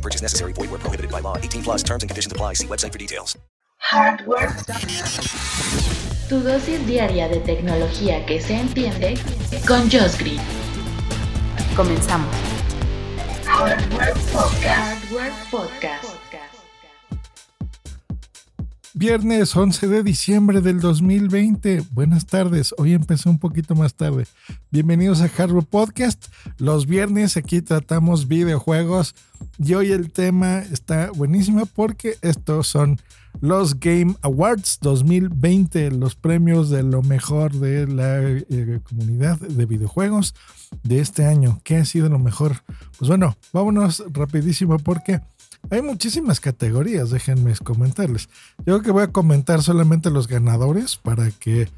[0.00, 0.54] No purchase necessary.
[0.54, 1.36] Void where prohibited by law.
[1.36, 2.54] 18 plus terms and conditions apply.
[2.54, 3.36] See website for details.
[3.78, 4.56] Hardware.
[6.28, 9.18] Tu dosis diaria de tecnología que se entiende
[9.66, 10.40] con Josh Green.
[11.76, 12.34] Comenzamos.
[13.44, 15.04] Hardware Podcast.
[15.04, 16.19] Hardware Podcast.
[18.92, 21.84] Viernes 11 de diciembre del 2020.
[21.92, 22.74] Buenas tardes.
[22.76, 24.26] Hoy empecé un poquito más tarde.
[24.72, 26.26] Bienvenidos a Hardware Podcast.
[26.58, 29.14] Los viernes aquí tratamos videojuegos
[29.58, 32.98] y hoy el tema está buenísimo porque estos son
[33.40, 40.34] los Game Awards 2020, los premios de lo mejor de la eh, comunidad de videojuegos
[40.82, 41.60] de este año.
[41.62, 42.64] ¿Qué ha sido lo mejor?
[42.98, 45.20] Pues bueno, vámonos rapidísimo porque
[45.68, 48.28] hay muchísimas categorías, déjenme comentarles.
[48.58, 51.68] Yo creo que voy a comentar solamente los ganadores para que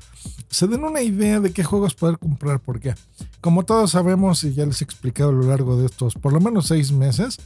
[0.49, 2.95] se den una idea de qué juegos poder comprar, porque
[3.41, 6.41] como todos sabemos y ya les he explicado a lo largo de estos por lo
[6.41, 7.39] menos seis meses,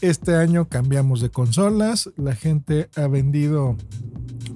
[0.00, 3.76] este año cambiamos de consolas, la gente ha vendido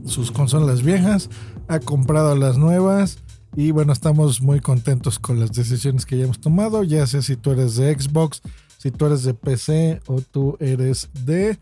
[0.05, 1.29] sus consolas viejas,
[1.69, 3.19] ha comprado las nuevas.
[3.57, 7.37] Y bueno, estamos muy contentos con las decisiones que ya hemos tomado, ya sea si
[7.37, 8.43] tú eres de Xbox,
[8.77, 11.59] si tú eres de PC o tú eres de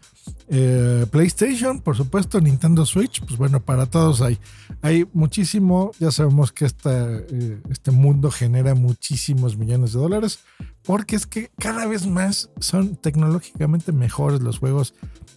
[0.49, 4.41] eh, PlayStation, por supuesto, Nintendo Switch, pues bueno, para todos hay.
[4.83, 10.41] Hay muchísimo, ya sabemos que esta, eh, este mundo genera muchísimos millones de dólares,
[10.83, 14.95] porque es que cada vez más son tecnológicamente mejores los juegos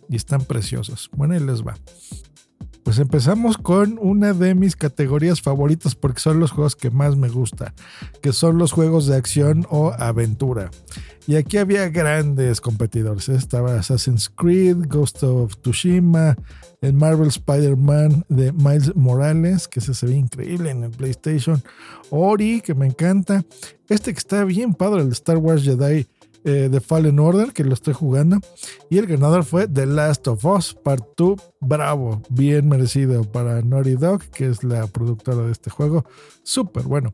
[0.09, 1.11] y están preciosos.
[1.15, 1.75] Bueno, ahí les va.
[2.87, 7.27] Pues empezamos con una de mis categorías favoritas porque son los juegos que más me
[7.27, 7.73] gusta,
[8.21, 10.71] que son los juegos de acción o aventura.
[11.27, 13.27] Y aquí había grandes competidores.
[13.27, 16.37] Estaba Assassin's Creed, Ghost of Tsushima,
[16.79, 21.61] el Marvel Spider-Man de Miles Morales, que se ve increíble en el PlayStation.
[22.09, 23.43] Ori, que me encanta.
[23.89, 26.07] Este que está bien padre, el Star Wars Jedi
[26.47, 28.39] eh, The Fallen Order, que lo estoy jugando.
[28.89, 31.39] Y el ganador fue The Last of Us Part 2.
[31.59, 36.05] Bravo, bien merecido para Naughty Dog, que es la productora de este juego.
[36.43, 37.13] Súper bueno.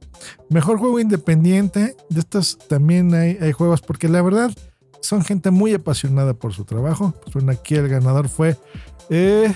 [0.49, 1.97] Mejor juego independiente.
[2.09, 4.51] De estos también hay, hay juegos, porque la verdad
[5.01, 7.15] son gente muy apasionada por su trabajo.
[7.23, 8.55] Pues bueno, aquí el ganador fue
[9.09, 9.53] eh.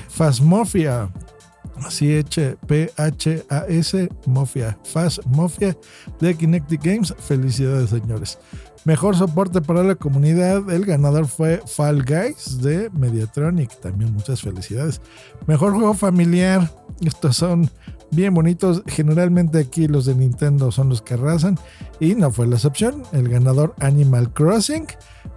[1.86, 5.78] Así H P H A S Mafia, Fast Mafia
[6.20, 7.14] de Kinetic Games.
[7.20, 8.40] Felicidades, señores.
[8.86, 10.70] Mejor soporte para la comunidad.
[10.72, 13.80] El ganador fue Fall Guys de Mediatronic.
[13.82, 15.02] También muchas felicidades.
[15.46, 16.72] Mejor juego familiar.
[17.02, 17.70] Estos son
[18.12, 18.84] bien bonitos.
[18.88, 21.60] Generalmente aquí los de Nintendo son los que arrasan.
[22.00, 23.04] Y no fue la excepción.
[23.12, 24.88] El ganador Animal Crossing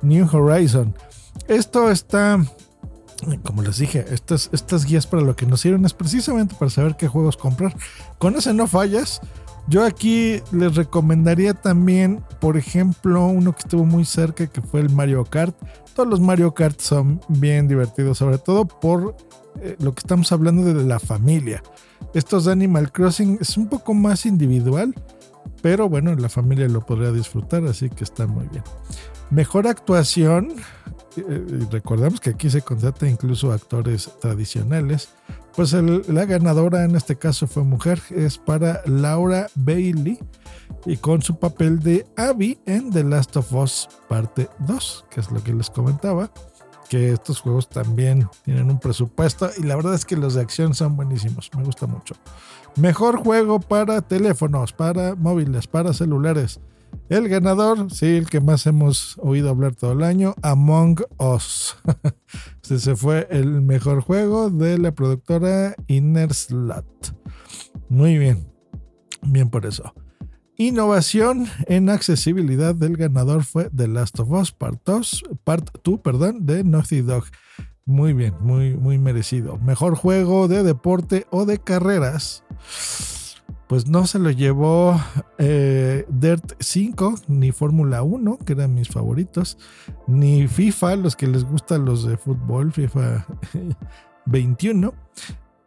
[0.02, 0.94] New Horizon.
[1.48, 2.38] Esto está
[3.42, 6.96] como les dije, estas, estas guías para lo que nos sirven es precisamente para saber
[6.96, 7.74] qué juegos comprar.
[8.18, 9.20] Con ese no fallas.
[9.68, 14.90] Yo aquí les recomendaría también, por ejemplo, uno que estuvo muy cerca, que fue el
[14.90, 15.54] Mario Kart.
[15.94, 19.16] Todos los Mario Kart son bien divertidos, sobre todo por
[19.60, 21.62] eh, lo que estamos hablando de la familia.
[22.14, 24.94] Estos de Animal Crossing es un poco más individual,
[25.62, 28.64] pero bueno, la familia lo podría disfrutar, así que está muy bien.
[29.30, 30.54] Mejor actuación,
[31.16, 35.10] eh, recordamos que aquí se contrata incluso actores tradicionales.
[35.54, 40.18] Pues la ganadora en este caso fue mujer, es para Laura Bailey
[40.86, 45.30] y con su papel de Abby en The Last of Us parte 2, que es
[45.30, 46.30] lo que les comentaba,
[46.90, 50.74] que estos juegos también tienen un presupuesto y la verdad es que los de acción
[50.74, 52.16] son buenísimos, me gusta mucho.
[52.74, 56.58] Mejor juego para teléfonos, para móviles, para celulares.
[57.08, 61.76] El ganador, sí, el que más hemos oído hablar todo el año, Among Us.
[62.68, 67.14] Ese fue el mejor juego de la productora Inner Slot.
[67.88, 68.52] Muy bien,
[69.22, 69.94] bien por eso.
[70.60, 76.44] Innovación en accesibilidad del ganador fue The Last of Us Part 2, Part 2 perdón,
[76.44, 77.24] de Naughty Dog.
[77.86, 79.56] Muy bien, muy, muy merecido.
[79.56, 82.44] Mejor juego de deporte o de carreras
[83.68, 85.00] pues no se lo llevó
[85.38, 89.56] eh, Dirt 5, ni Fórmula 1, que eran mis favoritos,
[90.06, 93.26] ni FIFA, los que les gustan los de fútbol, FIFA
[94.26, 94.92] 21,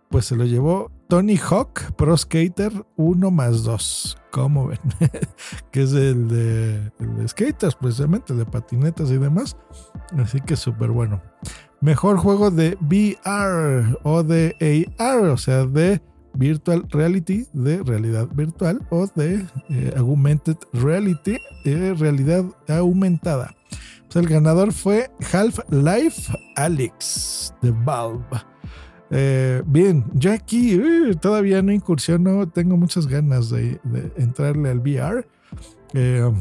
[0.10, 4.80] pues se lo llevó Tony Hawk Pro Skater 1 más 2, como ven,
[5.72, 9.56] que es el de, skaters, precisamente, de patinetas y demás,
[10.18, 11.22] así que súper bueno.
[11.82, 14.56] Mejor juego de VR o de
[14.98, 16.02] AR, o sea, de
[16.34, 23.54] Virtual Reality, de realidad virtual o de eh, Augmented Reality, de realidad aumentada.
[24.06, 28.53] Pues el ganador fue Half-Life Alyx de Valve.
[29.16, 33.80] Eh, bien, yo aquí uh, todavía no incursiono, tengo muchas ganas de,
[34.18, 35.28] entrarle al VR.
[35.94, 36.32] Eh,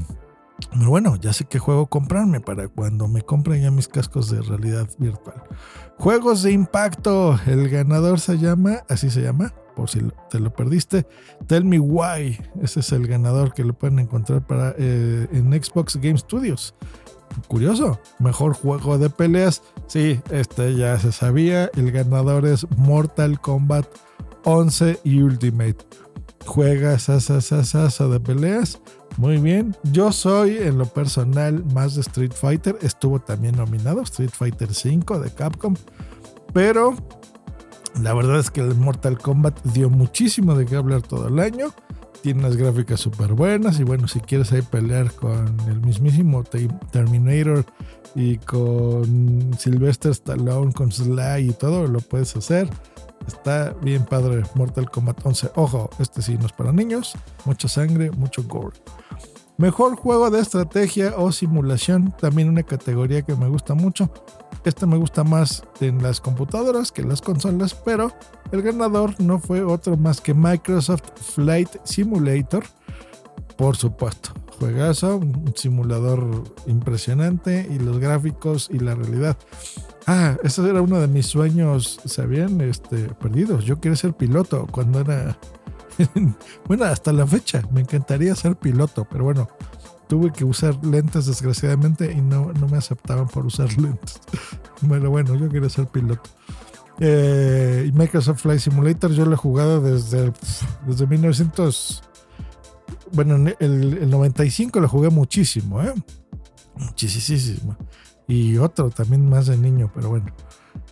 [0.71, 4.41] pero bueno, ya sé qué juego comprarme para cuando me compren ya mis cascos de
[4.41, 5.43] realidad virtual.
[5.99, 7.39] Juegos de impacto.
[7.47, 11.07] El ganador se llama, así se llama, por si te lo perdiste.
[11.47, 12.39] Tell Me Why.
[12.63, 16.75] Ese es el ganador que lo pueden encontrar para, en Xbox Game Studios.
[17.49, 18.01] Curioso.
[18.19, 19.63] Mejor juego de peleas.
[19.87, 21.71] Sí, este ya se sabía.
[21.75, 23.87] El ganador es Mortal Kombat
[24.45, 25.79] 11 y Ultimate.
[26.47, 28.81] Juegas asa de peleas.
[29.17, 29.77] Muy bien.
[29.93, 32.79] Yo soy en lo personal más de Street Fighter.
[32.83, 35.75] Estuvo también nominado Street Fighter 5 de Capcom.
[36.53, 36.95] Pero
[38.01, 41.75] la verdad es que el Mortal Kombat dio muchísimo de qué hablar todo el año.
[42.21, 43.81] Tiene unas gráficas súper buenas.
[43.81, 47.65] Y bueno, si quieres ahí pelear con el mismísimo Terminator
[48.15, 52.69] y con Sylvester Stallone, con Sly y todo, lo puedes hacer.
[53.27, 55.51] Está bien padre Mortal Kombat 11.
[55.57, 57.15] Ojo, este sí no es para niños.
[57.45, 58.77] Mucha sangre, mucho gore.
[59.59, 62.15] Mejor juego de estrategia o simulación.
[62.19, 64.11] También una categoría que me gusta mucho.
[64.65, 68.13] Este me gusta más en las computadoras que en las consolas, pero
[68.53, 71.03] el ganador no fue otro más que Microsoft
[71.35, 72.65] Flight Simulator.
[73.57, 79.37] Por supuesto, juegazo, un simulador impresionante y los gráficos y la realidad.
[80.07, 82.61] Ah, ese era uno de mis sueños, ¿sabían?
[82.61, 83.65] Este, perdidos.
[83.65, 85.39] Yo quería ser piloto cuando era...
[86.67, 89.49] bueno, hasta la fecha, me encantaría ser piloto, pero bueno,
[90.09, 94.21] tuve que usar lentes desgraciadamente y no, no me aceptaban por usar lentes.
[94.83, 96.29] Bueno, bueno, yo quería ser piloto.
[97.01, 100.33] Eh, Microsoft Flight Simulator yo lo he jugado desde,
[100.87, 102.03] desde 1900.
[103.13, 105.93] Bueno, el, el 95 lo jugué muchísimo, ¿eh?
[106.77, 107.77] Muchísimo.
[108.29, 110.27] Y otro también más de niño, pero bueno.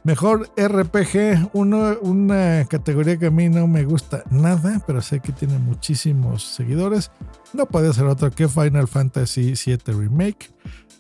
[0.03, 5.59] Mejor RPG, una categoría que a mí no me gusta nada, pero sé que tiene
[5.59, 7.11] muchísimos seguidores.
[7.53, 10.51] No puede ser otro que Final Fantasy VII Remake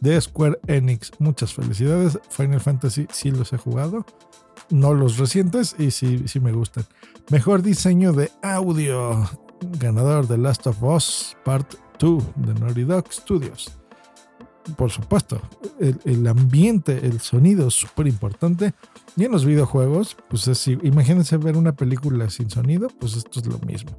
[0.01, 1.13] de Square Enix.
[1.19, 2.19] Muchas felicidades.
[2.29, 4.05] Final Fantasy sí los he jugado,
[4.69, 6.85] no los recientes y sí, sí me gustan.
[7.31, 9.31] Mejor diseño de audio,
[9.79, 13.80] ganador de Last of Us Part 2 de Naughty Dog Studios
[14.77, 15.41] por supuesto,
[15.79, 18.73] el, ambiente, el sonido es súper importante.
[19.17, 23.47] Y en los videojuegos, pues así, imagínense ver una película sin sonido, pues esto es
[23.47, 23.93] lo mismo.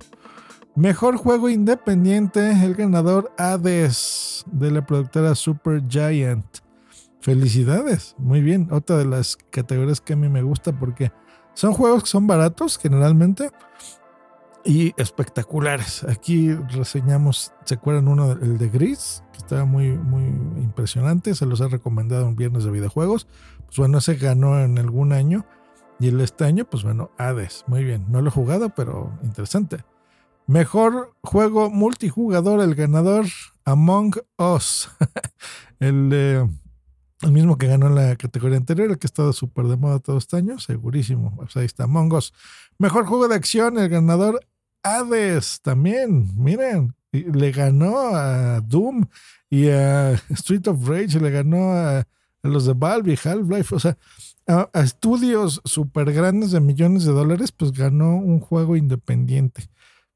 [0.75, 6.45] Mejor juego independiente, el ganador Hades de la productora Super Giant.
[7.19, 8.69] Felicidades, muy bien.
[8.71, 11.11] Otra de las categorías que a mí me gusta porque
[11.53, 13.51] son juegos que son baratos generalmente
[14.65, 16.03] y espectaculares.
[16.03, 19.23] Aquí reseñamos, ¿se acuerdan uno, el de Gris?
[19.31, 20.23] Que estaba muy, muy
[20.61, 23.27] impresionante, se los he recomendado un viernes de videojuegos.
[23.65, 25.45] Pues bueno, ese ganó en algún año.
[25.99, 28.05] Y el este año, pues bueno, Hades, muy bien.
[28.09, 29.83] No lo he jugado, pero interesante.
[30.47, 33.25] Mejor juego multijugador, el ganador
[33.65, 34.89] Among Us.
[35.79, 36.11] el,
[37.21, 39.99] el mismo que ganó en la categoría anterior, el que ha estado súper de moda
[39.99, 41.35] todo este año, segurísimo.
[41.35, 42.33] Pues ahí está, Among Us.
[42.79, 44.39] Mejor juego de acción, el ganador
[44.83, 49.05] Hades también, miren, le ganó a Doom
[49.49, 52.07] y a Street of Rage, le ganó a,
[52.43, 53.97] los de Valve y Half-Life, o sea,
[54.47, 59.69] a, estudios súper grandes de millones de dólares, pues ganó un juego independiente.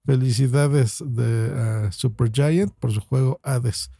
[0.05, 3.91] Felicidades de Super Giant por su juego Hades.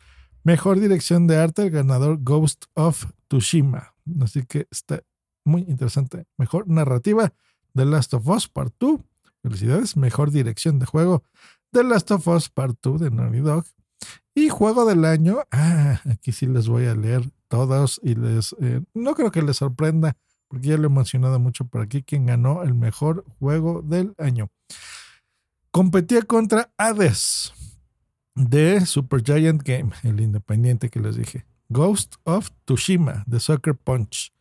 [0.43, 3.95] Mejor dirección de arte, el ganador Ghost of Tsushima.
[4.21, 5.01] Así que está
[5.43, 6.25] muy interesante.
[6.37, 7.33] Mejor narrativa,
[7.73, 8.99] The Last of Us Part 2
[9.45, 9.95] Felicidades.
[9.95, 11.23] Mejor dirección de juego.
[11.71, 13.63] The Last of Us Part 2 de Naughty Dog.
[14.33, 15.43] Y juego del año.
[15.51, 18.55] Ah, aquí sí les voy a leer todos y les.
[18.59, 22.01] Eh, no creo que les sorprenda, porque ya lo he mencionado mucho por aquí.
[22.01, 24.49] Quien ganó el mejor juego del año.
[25.69, 27.53] Competía contra Hades
[28.33, 31.45] de Super Giant Game, el independiente que les dije.
[31.69, 34.34] Ghost of Tsushima de Soccer Punch.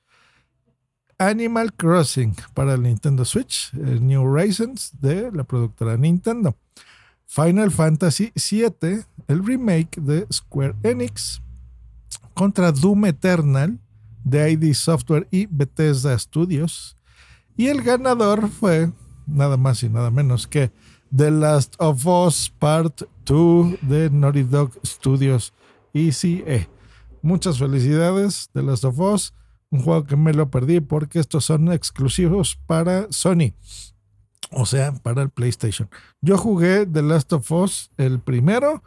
[1.18, 6.56] Animal Crossing para el Nintendo Switch, el New Horizons de la productora Nintendo.
[7.26, 11.42] Final Fantasy VII, el remake de Square Enix,
[12.34, 13.78] contra Doom Eternal
[14.22, 16.96] de ID Software y Bethesda Studios.
[17.56, 18.90] Y el ganador fue
[19.26, 20.70] nada más y nada menos que
[21.14, 25.52] The Last of Us Part 2 de Naughty Dog Studios
[25.92, 26.68] ECE.
[27.22, 29.32] Muchas felicidades, The Last of Us
[29.74, 33.54] un juego que me lo perdí porque estos son exclusivos para Sony.
[34.52, 35.88] O sea, para el PlayStation.
[36.20, 38.84] Yo jugué The Last of Us el primero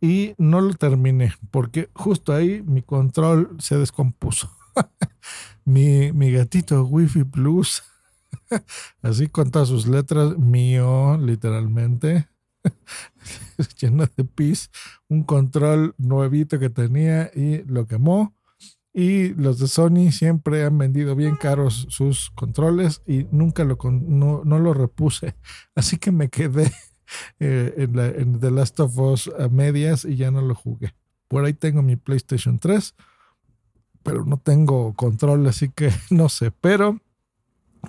[0.00, 4.48] y no lo terminé porque justo ahí mi control se descompuso.
[5.64, 7.82] mi, mi gatito Wi-Fi Plus,
[9.02, 12.28] así con todas sus letras, mío, literalmente,
[13.80, 14.70] lleno de pis,
[15.08, 18.37] un control nuevito que tenía y lo quemó.
[18.98, 24.42] Y los de Sony siempre han vendido bien caros sus controles y nunca lo no,
[24.44, 25.36] no lo repuse.
[25.76, 26.72] Así que me quedé
[27.38, 30.96] eh, en, la, en The Last of Us a medias y ya no lo jugué.
[31.28, 32.96] Por ahí tengo mi PlayStation 3,
[34.02, 36.50] pero no tengo control, así que no sé.
[36.50, 37.00] Pero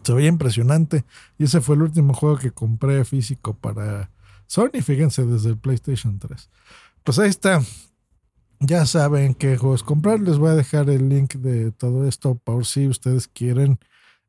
[0.03, 1.05] se veía impresionante.
[1.39, 4.11] Y ese fue el último juego que compré físico para
[4.45, 6.51] Sony, fíjense, desde el PlayStation 3.
[7.03, 7.63] Pues ahí está.
[8.61, 10.19] Ya saben qué juegos comprar.
[10.19, 13.79] Les voy a dejar el link de todo esto por si ustedes quieren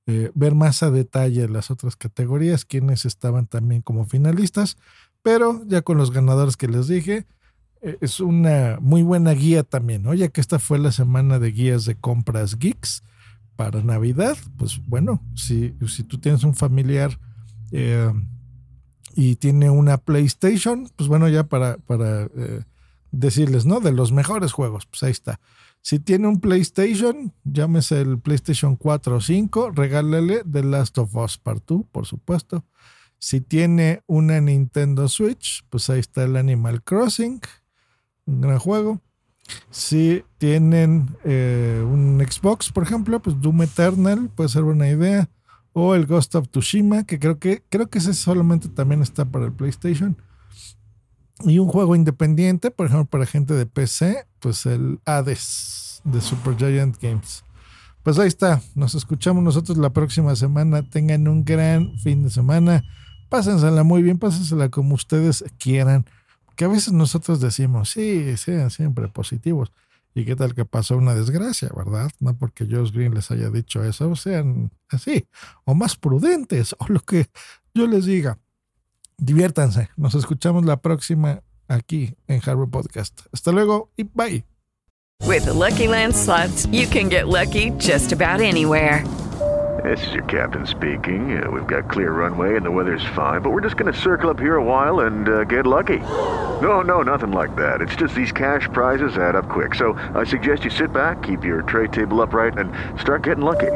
[0.06, 4.76] eh, ver más a detalle las otras categorías, quienes estaban también como finalistas.
[5.22, 7.26] Pero ya con los ganadores que les dije,
[7.82, 10.14] eh, es una muy buena guía también, ¿no?
[10.14, 13.02] Ya que esta fue la semana de guías de compras geeks
[13.56, 17.18] para Navidad, pues bueno, si, si tú tienes un familiar
[17.72, 18.10] eh,
[19.14, 22.30] y tiene una PlayStation, pues bueno, ya para, para
[23.12, 23.80] decirles, ¿no?
[23.80, 25.40] De los mejores juegos, pues ahí está.
[25.82, 31.38] Si tiene un PlayStation, llámese el PlayStation 4 o 5, regálale The Last of Us
[31.38, 32.64] Part 2, por supuesto.
[33.18, 37.40] Si tiene una Nintendo Switch, pues ahí está el Animal Crossing,
[38.26, 39.00] un gran juego.
[39.70, 45.28] Si tienen eh, un Xbox, por ejemplo, pues Doom Eternal puede ser buena idea.
[45.72, 49.46] O el Ghost of Tsushima, que creo que, creo que ese solamente también está para
[49.46, 50.16] el PlayStation.
[51.42, 57.00] Y un juego independiente, por ejemplo, para gente de PC, pues el Hades de Supergiant
[57.00, 57.44] Games.
[58.02, 60.82] Pues ahí está, nos escuchamos nosotros la próxima semana.
[60.82, 62.84] Tengan un gran fin de semana.
[63.28, 66.06] Pásensela muy bien, pásensela como ustedes quieran.
[66.56, 69.72] Que a veces nosotros decimos, sí, sean siempre positivos.
[70.14, 72.10] ¿Y qué tal que pasó una desgracia, verdad?
[72.18, 75.26] No porque Josh Green les haya dicho eso, sean así,
[75.64, 77.26] o más prudentes, o lo que
[77.74, 78.38] yo les diga
[79.20, 79.90] diviértanse.
[79.96, 83.20] Nos escuchamos la próxima aquí en Harbor Podcast.
[83.32, 84.44] Hasta luego y bye.
[85.26, 89.04] With the Lucky Land slots, you can get lucky just about anywhere.
[89.84, 91.42] This is your captain speaking.
[91.42, 94.28] Uh, we've got clear runway and the weather's fine, but we're just going to circle
[94.28, 95.98] up here a while and uh, get lucky.
[96.60, 97.80] No, no, nothing like that.
[97.80, 99.74] It's just these cash prizes add up quick.
[99.74, 103.70] So I suggest you sit back, keep your tray table upright, and start getting lucky.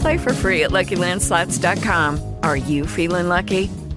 [0.00, 2.36] Play for free at LuckyLandSlots.com.
[2.42, 3.70] Are you feeling lucky?